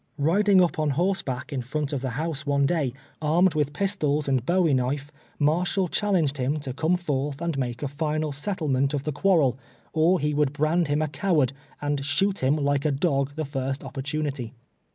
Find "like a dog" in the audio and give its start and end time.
12.55-13.33